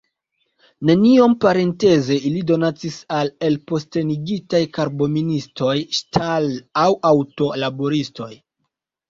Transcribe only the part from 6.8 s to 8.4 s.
aŭ aŭto-laboristoj.